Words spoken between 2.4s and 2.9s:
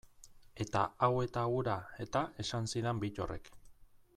esan